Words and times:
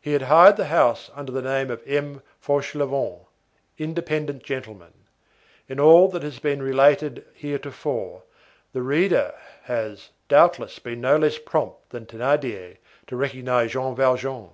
He 0.00 0.14
had 0.14 0.22
hired 0.22 0.56
the 0.56 0.68
house 0.68 1.10
under 1.14 1.30
the 1.30 1.42
name 1.42 1.70
of 1.70 1.86
M. 1.86 2.22
Fauchelevent, 2.42 3.26
independent 3.76 4.42
gentleman. 4.42 4.94
In 5.68 5.78
all 5.78 6.08
that 6.08 6.22
has 6.22 6.38
been 6.38 6.62
related 6.62 7.26
heretofore, 7.34 8.22
the 8.72 8.80
reader 8.80 9.34
has, 9.64 10.08
doubtless, 10.28 10.78
been 10.78 11.02
no 11.02 11.18
less 11.18 11.36
prompt 11.36 11.90
than 11.90 12.06
Thénardier 12.06 12.78
to 13.08 13.16
recognize 13.16 13.72
Jean 13.72 13.94
Valjean. 13.94 14.48